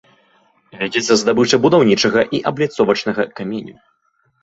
Вядзецца 0.79 1.13
здабыча 1.23 1.61
будаўнічага 1.67 2.27
і 2.39 2.43
абліцовачнага 2.53 3.31
каменю. 3.39 3.75